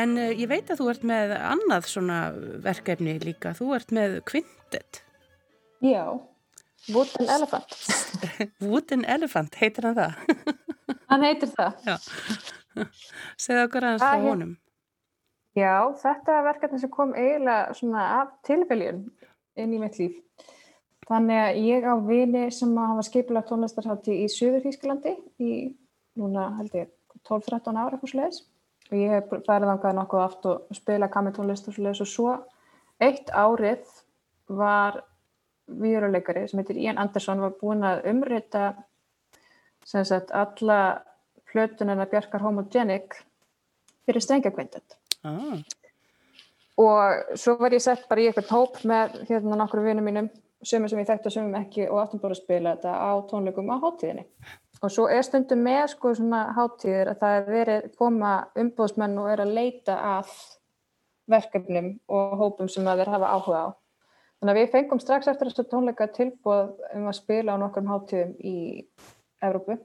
[0.00, 2.18] En uh, ég veit að þú ert með annað svona
[2.64, 3.54] verkefni líka.
[3.58, 5.02] Þú ert með kvintet.
[5.84, 6.04] Já,
[6.88, 7.76] Wooden Elephant.
[8.64, 10.48] Wooden Elephant, heitir hann það?
[11.12, 11.86] hann heitir það.
[11.86, 11.96] Já.
[13.40, 14.56] Segð okkur aðeins frá honum.
[15.58, 19.02] Já, þetta er verkefni sem kom eiginlega svona af tilfellin
[19.58, 20.16] inn í mitt líf.
[21.10, 25.54] Þannig að ég á vini sem hafa skipilagt tónlistarhátti í Suður Hísklandi í
[26.20, 26.92] núna held ég
[27.26, 28.44] 12-13 ára eitthvað sluðis
[28.90, 32.34] og ég hef færið ánkað nokkuð aft og spila kammertónlist og sluðis og svo
[33.00, 33.86] eitt árið
[34.60, 35.00] var
[35.80, 38.72] výruleikari sem heitir Ian Anderson var búin að umrita
[39.86, 40.80] sem sagt alla
[41.50, 43.20] flötunina Bjarkar Homogenic
[44.06, 45.58] fyrir strengjakvindet ah.
[46.76, 50.30] og svo var ég sett bara í eitthvað tóp með hérna nokkru vinum mínum
[50.62, 53.70] sömur sem ég þekkti og sömum ekki og áttum bara að spila þetta á tónleikum
[53.72, 54.26] á háttíðinni.
[54.80, 59.28] Og svo er stundum með sko svona háttíðir að það er verið koma umbóðsmenn og
[59.28, 60.30] er að leita að
[61.30, 63.68] verkefnum og hópum sem að þeir hafa áhuga á.
[64.40, 68.32] Þannig að við fengum strax eftir þessu tónleika tilbúð um að spila á nokkrum háttíðum
[68.40, 68.56] í
[69.44, 69.76] Evrópu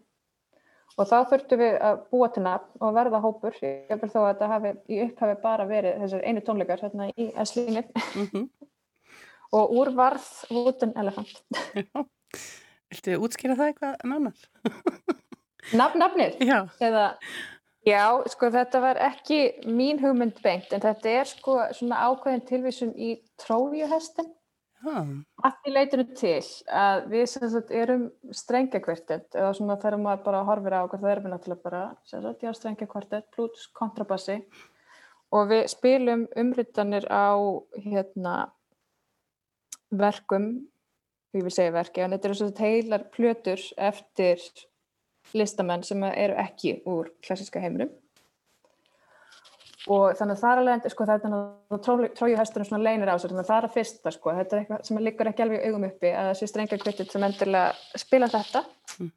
[0.95, 3.57] og þá þurftum við að búa til nafn og verða hópur.
[3.59, 7.27] Ég vil þó að þetta hafi í upphafi bara verið þessar einu tónleikar hérna í
[7.35, 7.83] Eslinni.
[8.15, 8.47] Mm -hmm
[9.55, 11.31] og úr varð Wooden Elephant
[12.95, 14.47] Viltu útskýra það eitthvað nánar?
[15.79, 16.37] Nafn, nafnir?
[16.39, 16.61] Já.
[16.79, 17.05] Eða,
[17.83, 22.93] já, sko þetta var ekki mín hugmynd beint en þetta er sko svona ákveðin tilvísun
[22.95, 24.31] í trójuhestin
[24.85, 26.35] að því leytinu til
[26.69, 28.03] að við sagt, erum
[28.35, 32.43] strengjakvartett eða svona þegar maður bara horfir á okkur það erum við náttúrulega bara sagt,
[32.45, 34.37] já, strengjakvartett pluss kontrabassi
[35.33, 37.33] og við spilum umryttanir á
[37.81, 38.35] hérna
[39.95, 40.67] verkum,
[41.35, 44.41] ég vil segja verki, en þetta eru svona heilar plötur eftir
[45.35, 47.91] listamenn sem eru ekki úr klassiska heiminum.
[49.91, 53.15] Og þannig að það er alveg, sko það er þannig að trójuhestunum svona leinir á
[53.21, 55.67] sér, þannig að það er að fyrsta sko, þetta er eitthvað sem liggur ekki alveg
[55.67, 58.63] augum uppi að þessi strengja kvittit sem endilega spila þetta.
[58.95, 59.11] Mm.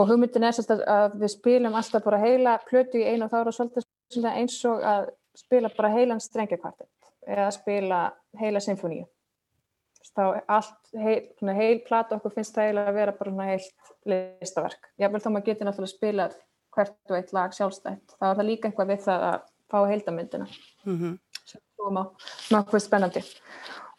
[0.00, 3.36] og hugmyndin er sérst að við spilum alltaf bara heila plötu í einu og þá
[3.38, 7.98] er það svolítið eins og að spila bara heilan strengja kvartett eða spila
[8.40, 9.04] heila symfóníu
[10.16, 14.90] þá allt heil, heil plata okkur finnst það eiginlega að vera bara heilt listaverk.
[15.00, 16.36] Jável þá maður getur náttúrulega spilað
[16.72, 18.16] hvert og eitt lag sjálfstætt.
[18.18, 19.38] þá er það líka eitthvað við það að
[19.72, 20.48] fá heildamyndina
[20.84, 21.14] mm -hmm.
[21.44, 22.02] sem þú má
[22.52, 23.24] nokkuð spennandi.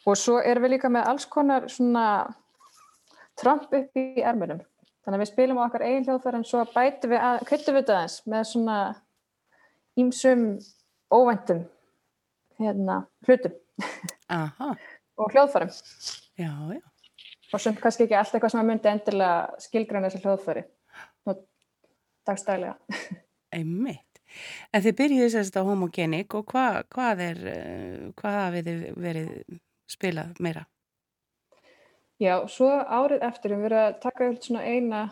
[0.06, 2.06] Og svo erum við líka með alls konar svona
[3.36, 4.60] tromp upp í ermunum.
[5.04, 7.86] Þannig að við spilum á okkar eigin hljóðfæri en svo bætum við að, kvittum við
[7.86, 8.78] það eins með svona
[9.96, 10.58] ímsum
[11.10, 11.64] óvæntum
[12.58, 13.52] hérna hlutum.
[14.28, 14.76] Aha
[15.16, 15.70] og hljóðfærum.
[16.38, 16.80] Já, já.
[17.52, 20.64] og sem kannski ekki alltaf eitthvað sem að myndi endilega skilgræna þessi hljóðfæri.
[22.24, 22.74] Dagstælega.
[23.56, 24.20] Einmitt.
[24.74, 29.58] En þið byrjuðu sérst á homogenik og hva, hvað er eh, hvað hafið þið verið
[29.94, 30.64] spilað meira?
[32.22, 35.02] Já, svo árið eftir við verðum að taka upp svona eina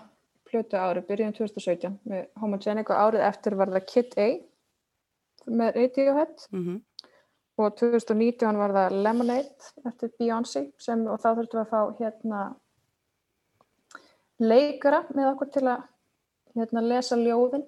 [0.48, 4.28] plötu árið, byrjuðum 2017 með homogenik og árið eftir var það Kid A
[5.46, 6.80] með Radiohead mm -hmm
[7.60, 12.42] og 2019 var það Lemonade eftir Beyoncé sem, og þá þurftum við að fá hérna
[14.42, 15.82] leikara með okkur til að
[16.56, 17.66] hérna, lesa ljóðin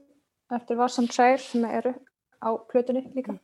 [0.55, 1.95] eftir Varsan Trær sem eru
[2.41, 3.37] á plötunni líka.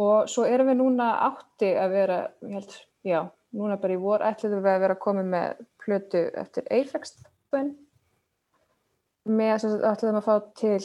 [0.00, 3.20] Og svo erum við núna átti að vera held, já,
[3.52, 7.18] núna bara í vor ætliðum við að vera koma með plötu eftir Eifex
[9.28, 10.78] með að ætliðum að fá til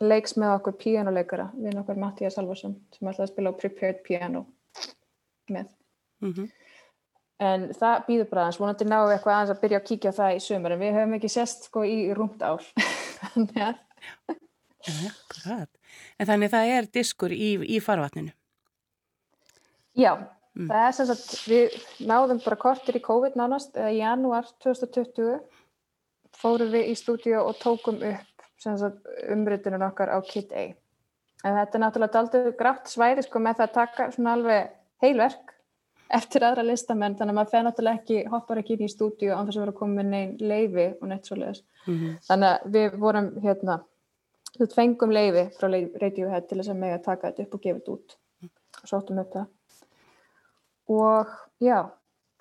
[0.00, 4.46] leiks með okkur píjánuleikara við okkur Mattías Salvarsson sem ætlaði að spila á Prepared Piano
[5.50, 5.68] með
[6.22, 6.48] mm -hmm.
[7.50, 10.40] en það býður bara aðeins vonandi náðu eitthvað aðeins að byrja að kíkja það í
[10.46, 12.64] sömur en við höfum ekki sest sko í rúmt ár
[13.20, 13.74] þannig að
[16.18, 18.32] En þannig það er diskur í, í farvatninu
[19.92, 20.68] Já mm.
[20.68, 21.68] það er sem sagt við
[22.08, 25.40] náðum bara kortir í COVID nánast eða í janúar 2020
[26.40, 28.29] fórum við í stúdíu og tókum upp
[28.66, 30.70] umrytunum okkar á Kit A
[31.44, 34.72] en þetta er náttúrulega aldrei grátt svæði sko með það að taka svona alveg
[35.04, 35.54] heilverk
[36.10, 39.46] eftir aðra listamenn þannig að maður fer náttúrulega ekki, hoppar ekki inn í stúdíu án
[39.46, 42.18] þess að vera að koma með neyn leifi og neitt svo leiðis mm -hmm.
[42.26, 43.78] þannig að við vorum hérna,
[44.58, 45.68] þú fengum leifi frá
[46.02, 48.16] Radiohead til þess að með að taka þetta upp og gefa þetta út
[48.82, 49.46] og sóttum upp það
[50.90, 51.26] og
[51.60, 51.78] já,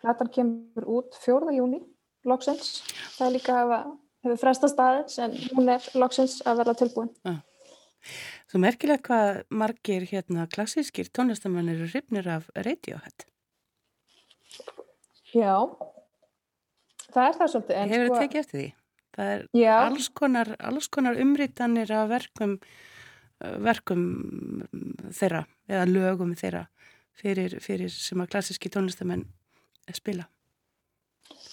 [0.02, 1.54] platan kemur út 4.
[1.54, 1.82] júni
[2.26, 2.84] loksins,
[3.18, 3.80] það er líka að hafa
[4.24, 7.14] hefur frestast aðeins en hún er loksins að verða tilbúin.
[7.28, 7.40] Ah.
[8.50, 13.26] Svo merkilegt hvað margir hérna klassískir tónlistamann eru ripnir af Radiohead.
[15.36, 15.56] Já,
[17.12, 17.82] það er það svolítið.
[17.94, 18.22] Hefur það sko...
[18.24, 18.70] tekið eftir því?
[19.20, 22.56] Það er alls konar, alls konar umritanir af verkum
[23.40, 24.04] verkum
[25.16, 26.66] þeirra eða lögum þeirra
[27.16, 29.26] fyrir, fyrir sem að klassíski tónlistamenn
[29.96, 30.28] spila.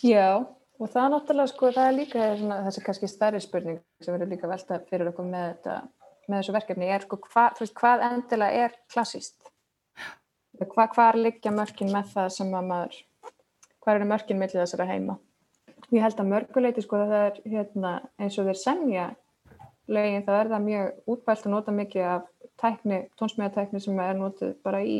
[0.03, 0.45] Já,
[0.79, 4.33] og það er náttúrulega sko, það er líka svona, þessi kannski stærri spurning sem verður
[4.35, 5.77] líka velta fyrir okkur með, þetta,
[6.29, 9.53] með þessu verkefni er sko, hva, veist, hvað endilega er klassíst?
[10.61, 12.99] Hva, hvað er líka mörkin með það sem að maður,
[13.85, 15.19] hvað eru mörkin með þessara heima?
[15.95, 19.11] Ég held að mörguleiti sko það er hérna, eins og þeir semja
[19.93, 22.25] lögin þá er það mjög útbælt að nota mikið af
[22.61, 24.97] tækni, tónsmíðatækni sem er notið bara í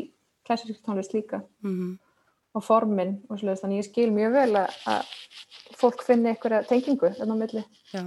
[0.47, 1.97] klassísk tónlist líka mm -hmm.
[2.55, 5.05] og formin og slúðist þannig ég skil mjög vel að
[5.77, 7.63] fólk finni einhverja tengingu þarna á milli
[7.93, 8.03] Já.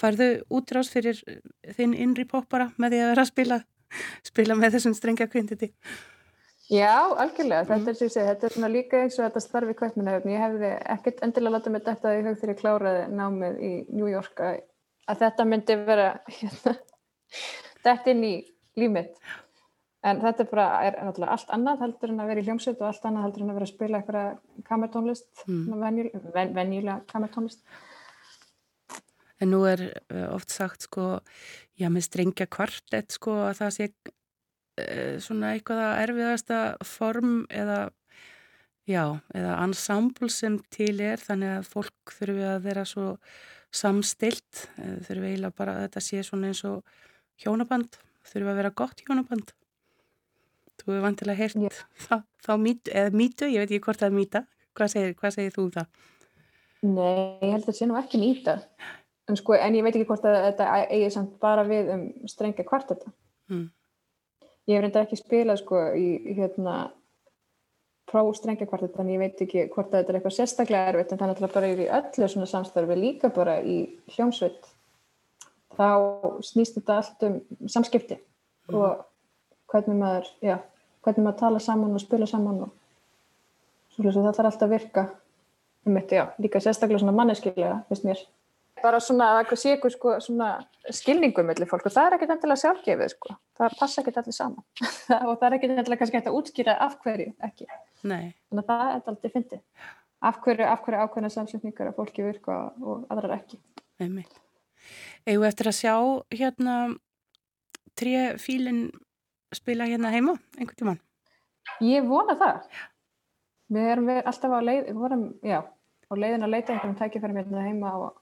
[0.00, 1.18] Færðu útrás fyrir
[1.76, 3.60] þinn innri poppara með því að vera að spila
[4.24, 5.72] spila með þessum strengja kvinditi?
[6.70, 7.70] Já, algjörlega, mm.
[7.70, 11.24] þetta er sér þetta er svona líka eins og þetta starfi kvætminahöfn ég hefði ekkert
[11.26, 14.60] endilega látað mig þetta í hög þegar ég kláraði námið í New York að
[15.10, 16.08] að þetta myndi vera
[16.38, 16.74] hérna,
[17.84, 18.34] þetta inn í
[18.78, 19.16] lífmitt
[20.00, 22.88] en þetta er bara, er náttúrulega allt annað heldur en að vera í hljómsveit og
[22.88, 25.62] allt annað heldur en að vera að spila eitthvað kamertónlist mm.
[25.82, 27.64] venjulega, ven, venjulega kamertónlist
[29.40, 31.20] En nú er eh, oft sagt sko,
[31.80, 37.78] já með strengja kvartett sko að það sé uh, svona eitthvað að erfiðasta form eða
[38.90, 39.04] já,
[39.36, 43.14] eða ensemble sem til er þannig að fólk þurfi að vera svo
[43.70, 46.80] samstilt eh, þurfum við eiginlega bara að þetta sé svona eins og
[47.40, 49.54] hjónaband þurfum að vera gott hjónaband
[50.80, 51.82] þú hefur vantilega heyrt yeah.
[52.06, 52.16] þá,
[52.46, 54.44] þá mýtu, eða mýtu, ég veit ekki hvort það er mýta
[54.78, 56.06] hvað segir, hvað segir þú um það?
[56.80, 58.56] Nei, ég held að þetta sé nú ekki mýta
[59.30, 62.66] en sko, en ég veit ekki hvort að þetta eigið samt bara við um strengja
[62.66, 63.12] kvart þetta
[63.52, 63.66] mm.
[64.70, 66.08] ég hef reynda ekki spilað sko í
[66.38, 66.78] hérna
[68.10, 71.70] próstrengjakvartet þannig ég veit ekki hvort þetta er eitthvað sérstaklega erfitt en þannig að bara
[71.70, 73.76] í öllu svona samstarfi líka bara í
[74.16, 74.66] hljómsveit
[75.78, 75.90] þá
[76.44, 77.38] snýst þetta allt um
[77.70, 78.74] samskipti mm.
[78.74, 79.06] og
[79.70, 80.56] hvernig maður já,
[81.04, 82.76] hvernig maður tala saman og spila saman og
[84.00, 85.06] svo það þarf alltaf að virka.
[85.88, 88.20] Um þetta, já, líka sérstaklega svona manneskilega, veist mér.
[88.80, 90.48] Bara svona að það sé eitthvað sko, svona
[90.96, 94.64] skilningum mellir fólk og það er ekkert endilega sjálfgefið sko, það passa ekkert allir saman.
[95.28, 97.68] Og það er ekkert endilega kannski hægt að útskýra af hverju ekki,
[98.08, 98.32] Nei.
[98.48, 99.62] þannig að það er aldrei fyndið,
[100.30, 103.60] af hverju, af hverju ákveðna samsendingar að fólki virka og aðrar ekki.
[105.28, 105.94] Eða eftir að sjá
[106.32, 106.76] hérna
[108.00, 108.86] tré fílin
[109.54, 111.00] spila hérna heima einhvern tíman?
[111.84, 112.64] Ég vona það.
[113.70, 117.64] Við erum við alltaf á leið vorum, já, á leiðin að leita einhverjum tækifærum hérna
[117.66, 118.18] heima og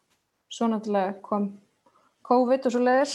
[0.53, 1.51] svo náttúrulega kom
[2.29, 3.15] COVID og svo leiðis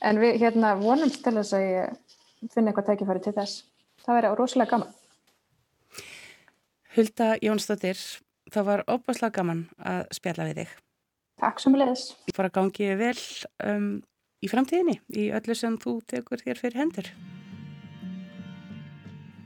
[0.00, 3.64] en við hérna vonum til þess að ég finna eitthvað tækifæri til þess.
[4.04, 4.94] Það verður rosalega gaman.
[6.94, 8.00] Hulda Jónsdóttir
[8.54, 10.74] það var óbúslega gaman að spjalla við þig.
[11.42, 12.04] Takk mjög leiðis
[12.34, 13.16] fór að gangi vel
[13.66, 13.88] um,
[14.44, 17.08] í framtíðinni í öllu sem þú tekur þér fyrir hendur.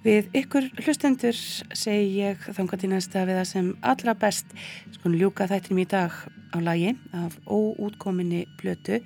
[0.05, 4.55] Við ykkur hlustendur segi ég þangat í næsta við það sem allra best.
[4.95, 6.15] Skon ljúka þættinum í dag
[6.55, 9.03] á lagi af óútkominni blötu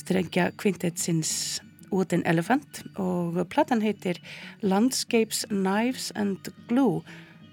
[0.00, 4.18] strengja kvintetsins Wooden Elephant og platan heitir
[4.62, 7.02] Landscapes, Knives and Glue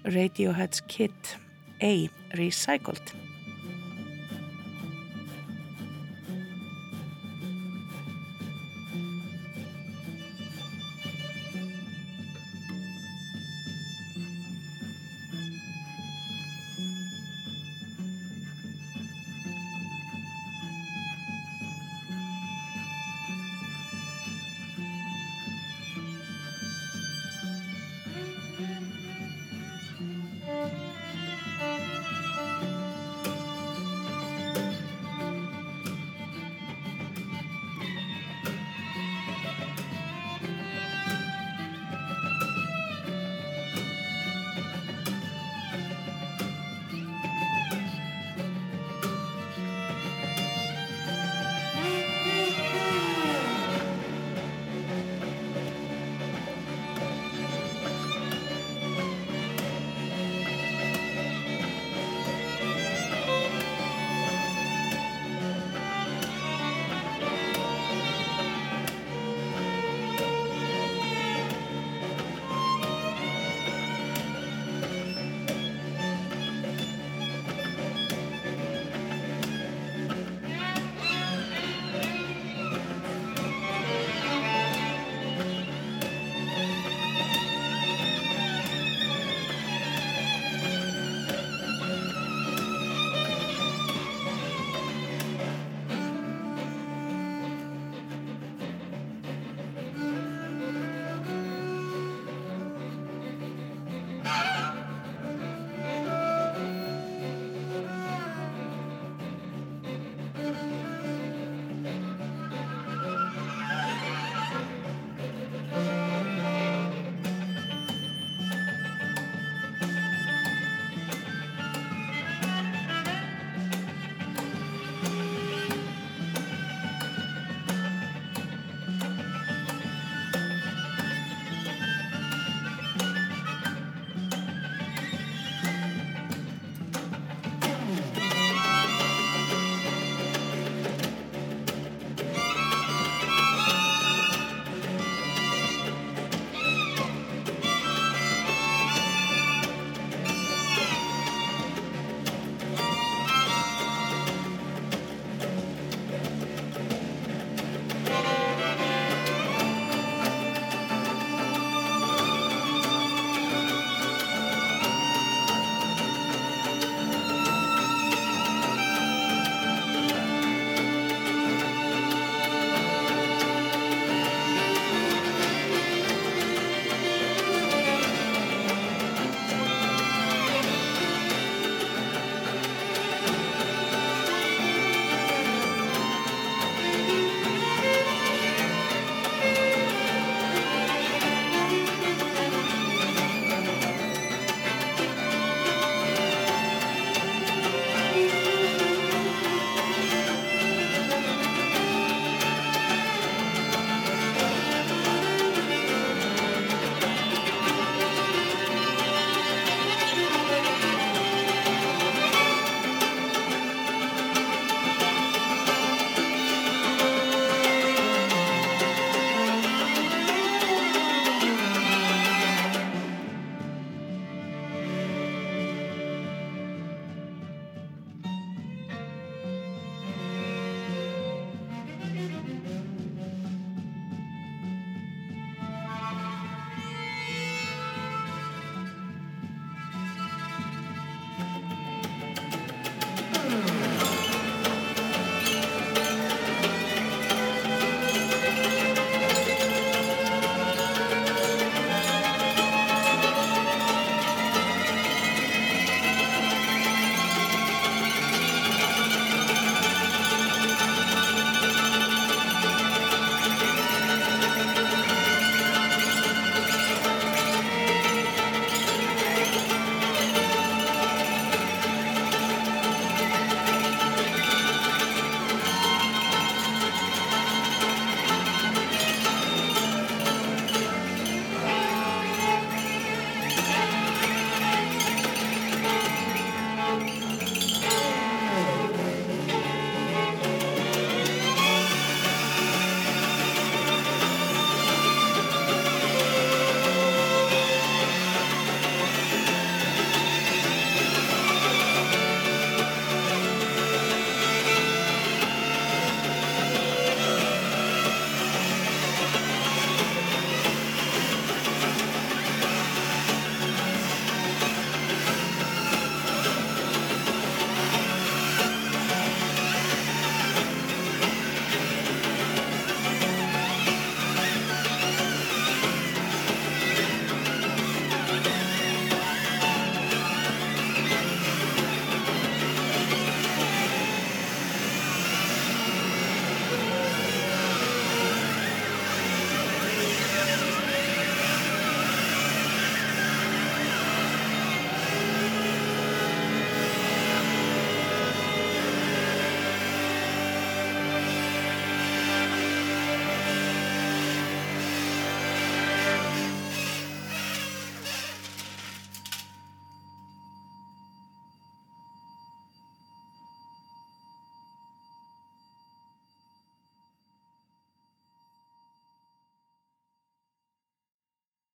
[0.04, 1.36] Radiohead's Kit
[1.82, 3.27] A Recycled